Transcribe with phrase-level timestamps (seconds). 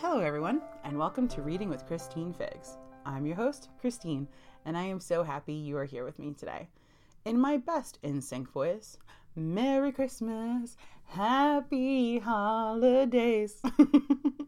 [0.00, 2.76] Hello, everyone, and welcome to Reading with Christine Figs.
[3.04, 4.28] I'm your host, Christine,
[4.64, 6.68] and I am so happy you are here with me today.
[7.24, 8.96] In my best NSYNC voice,
[9.34, 13.60] Merry Christmas, Happy Holidays.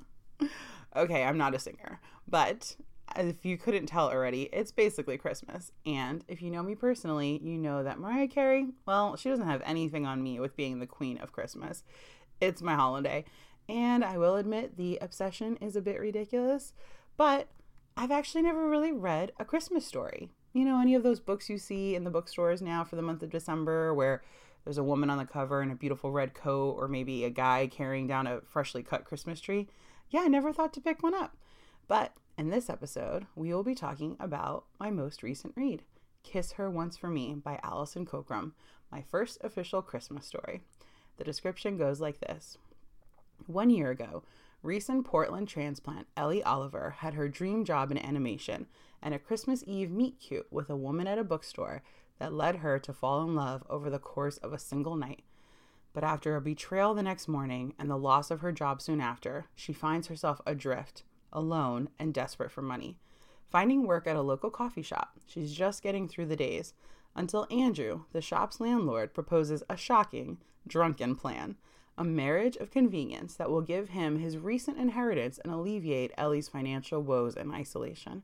[0.96, 2.76] okay, I'm not a singer, but
[3.16, 5.72] if you couldn't tell already, it's basically Christmas.
[5.84, 9.62] And if you know me personally, you know that Mariah Carey, well, she doesn't have
[9.64, 11.82] anything on me with being the queen of Christmas.
[12.40, 13.24] It's my holiday.
[13.70, 16.72] And I will admit the obsession is a bit ridiculous,
[17.16, 17.46] but
[17.96, 20.32] I've actually never really read a Christmas story.
[20.52, 23.22] You know, any of those books you see in the bookstores now for the month
[23.22, 24.24] of December where
[24.64, 27.68] there's a woman on the cover in a beautiful red coat, or maybe a guy
[27.68, 29.68] carrying down a freshly cut Christmas tree.
[30.08, 31.36] Yeah, I never thought to pick one up.
[31.86, 35.84] But in this episode, we will be talking about my most recent read,
[36.24, 38.50] Kiss Her Once for Me by Alison Cochrum,
[38.90, 40.62] my first official Christmas story.
[41.18, 42.58] The description goes like this
[43.46, 44.22] one year ago,
[44.62, 48.66] recent Portland transplant Ellie Oliver had her dream job in animation
[49.02, 51.82] and a Christmas Eve meet cute with a woman at a bookstore
[52.18, 55.22] that led her to fall in love over the course of a single night.
[55.92, 59.46] But after a betrayal the next morning and the loss of her job soon after,
[59.56, 62.98] she finds herself adrift, alone, and desperate for money.
[63.50, 66.74] Finding work at a local coffee shop, she's just getting through the days
[67.16, 71.56] until Andrew, the shop's landlord, proposes a shocking, drunken plan
[72.00, 77.02] a marriage of convenience that will give him his recent inheritance and alleviate Ellie's financial
[77.02, 78.22] woes and isolation.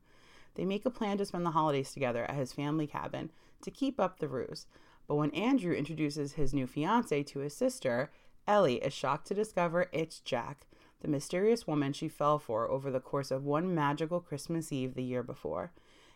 [0.55, 4.00] They make a plan to spend the holidays together at his family cabin to keep
[4.00, 4.64] up the ruse.
[5.06, 8.10] But when Andrew introduces his new fiance to his sister,
[8.48, 10.66] Ellie is shocked to discover it's Jack,
[11.02, 15.02] the mysterious woman she fell for over the course of one magical Christmas Eve the
[15.02, 15.72] year before.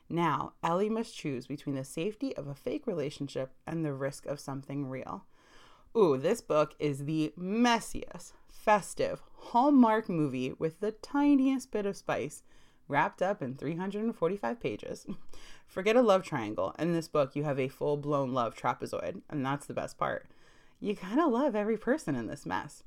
[0.09, 4.41] Now, Ellie must choose between the safety of a fake relationship and the risk of
[4.41, 5.27] something real.
[5.97, 12.45] Ooh, this book is the messiest, festive, Hallmark movie with the tiniest bit of spice
[12.87, 15.05] wrapped up in 345 pages.
[15.67, 16.77] Forget a love triangle.
[16.79, 20.27] In this book, you have a full blown love trapezoid, and that's the best part.
[20.79, 22.85] You kind of love every person in this mess.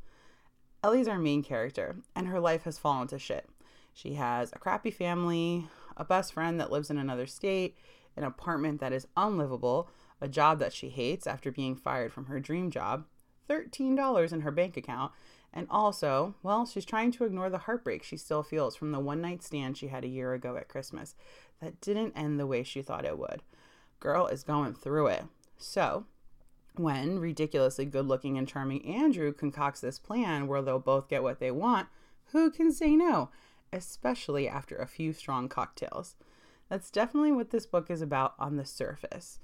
[0.82, 3.50] Ellie's our main character, and her life has fallen to shit.
[3.94, 7.76] She has a crappy family, a best friend that lives in another state,
[8.16, 9.90] an apartment that is unlivable,
[10.24, 13.04] a job that she hates after being fired from her dream job,
[13.50, 15.12] $13 in her bank account,
[15.52, 19.20] and also, well, she's trying to ignore the heartbreak she still feels from the one
[19.20, 21.14] night stand she had a year ago at Christmas
[21.62, 23.42] that didn't end the way she thought it would.
[24.00, 25.26] Girl is going through it.
[25.58, 26.06] So,
[26.76, 31.40] when ridiculously good looking and charming Andrew concocts this plan where they'll both get what
[31.40, 31.90] they want,
[32.28, 33.30] who can say no?
[33.74, 36.16] Especially after a few strong cocktails.
[36.70, 39.40] That's definitely what this book is about on the surface.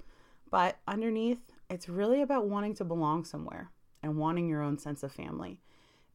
[0.50, 3.70] But underneath, it's really about wanting to belong somewhere
[4.02, 5.60] and wanting your own sense of family.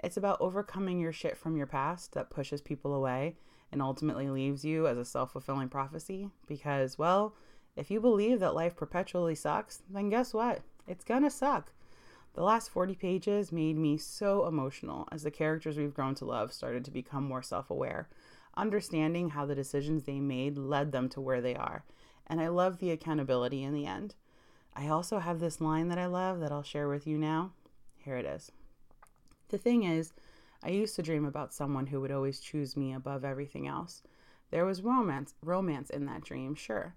[0.03, 3.37] It's about overcoming your shit from your past that pushes people away
[3.71, 6.29] and ultimately leaves you as a self fulfilling prophecy.
[6.47, 7.35] Because, well,
[7.75, 10.61] if you believe that life perpetually sucks, then guess what?
[10.87, 11.71] It's gonna suck.
[12.33, 16.51] The last 40 pages made me so emotional as the characters we've grown to love
[16.51, 18.09] started to become more self aware,
[18.57, 21.85] understanding how the decisions they made led them to where they are.
[22.27, 24.15] And I love the accountability in the end.
[24.75, 27.51] I also have this line that I love that I'll share with you now.
[27.97, 28.51] Here it is.
[29.49, 30.11] The thing is,
[30.61, 34.01] I used to dream about someone who would always choose me above everything else.
[34.51, 36.95] There was romance, romance in that dream, sure.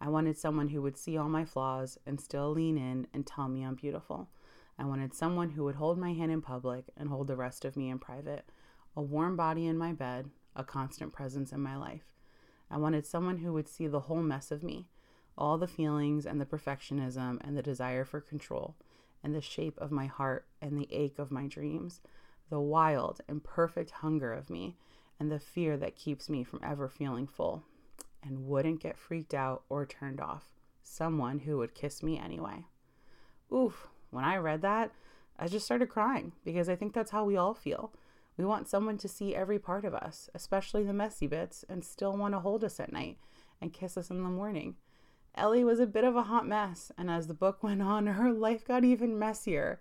[0.00, 3.48] I wanted someone who would see all my flaws and still lean in and tell
[3.48, 4.28] me I'm beautiful.
[4.78, 7.76] I wanted someone who would hold my hand in public and hold the rest of
[7.76, 8.44] me in private.
[8.96, 12.04] A warm body in my bed, a constant presence in my life.
[12.70, 14.88] I wanted someone who would see the whole mess of me
[15.36, 18.76] all the feelings and the perfectionism and the desire for control,
[19.22, 22.00] and the shape of my heart and the ache of my dreams,
[22.48, 24.76] the wild and perfect hunger of me,
[25.18, 27.64] and the fear that keeps me from ever feeling full,
[28.22, 30.52] and wouldn't get freaked out or turned off.
[30.82, 32.64] Someone who would kiss me anyway.
[33.52, 34.92] Oof, when I read that,
[35.38, 37.92] I just started crying because I think that's how we all feel.
[38.36, 42.16] We want someone to see every part of us, especially the messy bits, and still
[42.16, 43.18] want to hold us at night
[43.60, 44.76] and kiss us in the morning.
[45.34, 48.32] Ellie was a bit of a hot mess, and as the book went on, her
[48.32, 49.80] life got even messier.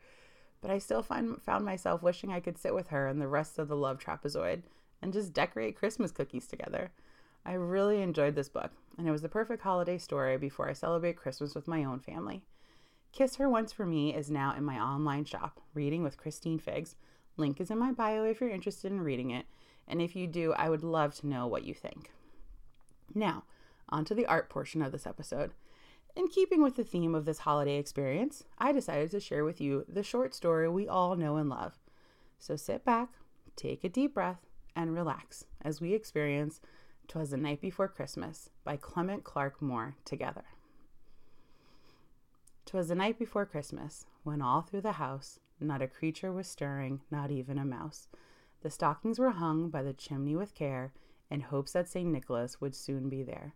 [0.61, 3.59] But I still find, found myself wishing I could sit with her and the rest
[3.59, 4.63] of the love trapezoid
[5.01, 6.91] and just decorate Christmas cookies together.
[7.45, 11.15] I really enjoyed this book, and it was the perfect holiday story before I celebrate
[11.15, 12.43] Christmas with my own family.
[13.11, 16.95] Kiss Her Once for Me is now in my online shop, Reading with Christine Figs.
[17.37, 19.45] Link is in my bio if you're interested in reading it,
[19.87, 22.11] and if you do, I would love to know what you think.
[23.15, 23.45] Now,
[23.89, 25.51] onto the art portion of this episode.
[26.15, 29.86] In keeping with the theme of this holiday experience, I decided to share with you
[29.88, 31.80] the short story we all know and love.
[32.39, 33.09] So sit back,
[33.56, 34.45] take a deep breath,
[34.75, 36.62] and relax as we experience
[37.07, 40.45] Twas the Night Before Christmas by Clement Clarke Moore together.
[42.65, 47.01] Twas the night before Christmas, when all through the house not a creature was stirring,
[47.12, 48.07] not even a mouse.
[48.62, 50.94] The stockings were hung by the chimney with care,
[51.30, 52.09] in hopes that St.
[52.09, 53.56] Nicholas would soon be there.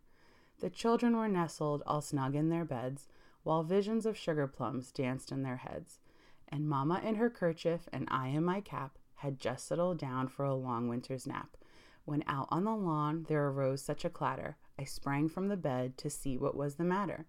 [0.64, 3.10] The children were nestled all snug in their beds,
[3.44, 6.00] while visions of sugar plums danced in their heads.
[6.48, 10.46] And Mamma in her kerchief and I in my cap had just settled down for
[10.46, 11.58] a long winter's nap.
[12.06, 15.98] When out on the lawn there arose such a clatter, I sprang from the bed
[15.98, 17.26] to see what was the matter.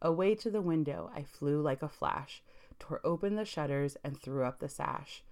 [0.00, 2.42] Away to the window I flew like a flash,
[2.80, 5.22] tore open the shutters, and threw up the sash.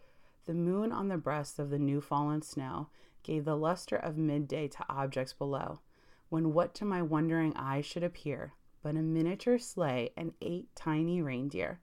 [0.47, 2.91] The moon on the breast of the new fallen snow
[3.25, 5.81] gave the luster of midday to objects below,
[6.31, 11.21] when what to my wondering eyes should appear but a miniature sleigh and eight tiny
[11.21, 11.81] reindeer.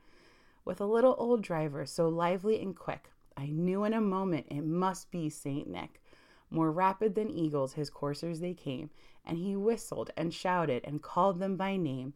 [0.66, 4.66] With a little old driver so lively and quick, I knew in a moment it
[4.66, 6.02] must be Saint Nick.
[6.50, 8.90] More rapid than eagles his coursers they came,
[9.24, 12.14] and he whistled and shouted and called them by name.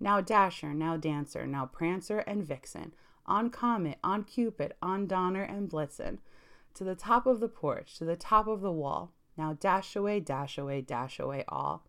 [0.00, 2.94] Now Dasher, now Dancer, now Prancer and Vixen,
[3.26, 6.18] on Comet, on Cupid, on Donner and Blitzen,
[6.74, 9.12] to the top of the porch, to the top of the wall.
[9.36, 11.84] Now dash away, dash away, dash away all.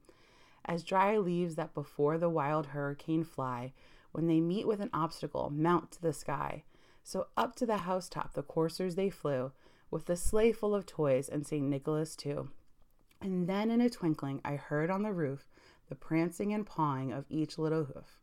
[0.66, 3.74] As dry leaves that before the wild hurricane fly,
[4.12, 6.64] when they meet with an obstacle, mount to the sky.
[7.04, 9.52] So up to the housetop the coursers they flew,
[9.92, 11.68] with the sleigh full of toys and St.
[11.68, 12.50] Nicholas too.
[13.20, 15.48] And then in a twinkling I heard on the roof
[15.90, 18.20] the prancing and pawing of each little hoof.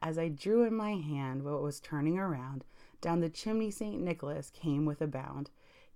[0.00, 2.64] As I drew in my hand what was turning around,
[3.00, 4.00] down the chimney St.
[4.00, 5.50] Nicholas came with a bound.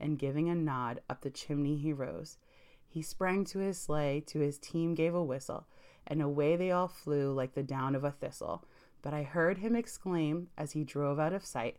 [0.00, 2.38] and giving a nod, up the chimney he rose.
[2.88, 5.66] He sprang to his sleigh, to his team gave a whistle,
[6.06, 8.64] and away they all flew like the down of a thistle.
[9.02, 11.76] But I heard him exclaim, as he drove out of sight,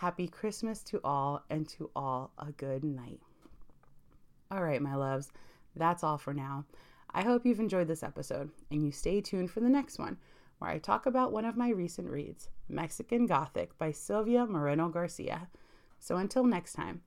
[0.00, 3.20] Happy Christmas to all, and to all a good night.
[4.50, 5.32] All right, my loves,
[5.74, 6.66] that's all for now.
[7.10, 10.18] I hope you've enjoyed this episode and you stay tuned for the next one,
[10.58, 15.48] where I talk about one of my recent reads, Mexican Gothic by Silvia Moreno Garcia.
[15.98, 17.00] So until next time,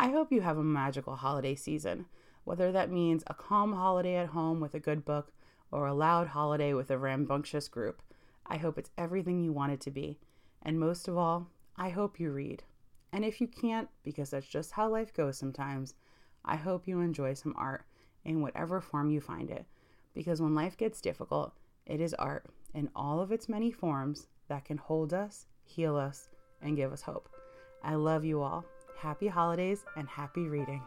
[0.00, 2.06] I hope you have a magical holiday season,
[2.44, 5.32] whether that means a calm holiday at home with a good book
[5.72, 8.00] or a loud holiday with a rambunctious group.
[8.46, 10.20] I hope it's everything you want it to be.
[10.62, 12.62] And most of all, I hope you read.
[13.12, 15.94] And if you can't, because that's just how life goes sometimes,
[16.44, 17.84] I hope you enjoy some art
[18.24, 19.66] in whatever form you find it,
[20.14, 21.54] because when life gets difficult,
[21.86, 26.28] it is art in all of its many forms that can hold us, heal us,
[26.62, 27.28] and give us hope.
[27.82, 28.64] I love you all.
[28.98, 30.82] Happy holidays and happy reading.